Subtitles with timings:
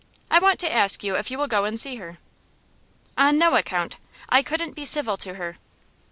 [0.31, 2.17] I want to ask you if you will go and see her.'
[3.19, 3.97] 'On no account!
[4.29, 5.59] I couldn't be civil to her.